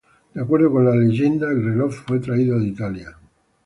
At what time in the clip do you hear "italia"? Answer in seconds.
2.69-3.15